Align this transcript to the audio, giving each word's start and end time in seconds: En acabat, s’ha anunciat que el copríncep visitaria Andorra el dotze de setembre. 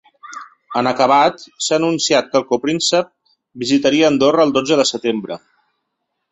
En 0.79 0.87
acabat, 0.91 1.43
s’ha 1.65 1.75
anunciat 1.81 2.31
que 2.33 2.41
el 2.41 2.47
copríncep 2.53 3.13
visitaria 3.67 4.11
Andorra 4.11 4.49
el 4.49 4.59
dotze 4.59 4.81
de 4.83 4.91
setembre. 4.97 5.43